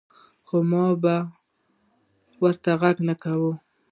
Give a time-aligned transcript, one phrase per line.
[0.47, 1.15] خو ما به
[2.41, 3.59] ورته غږ نۀ کوۀ ـ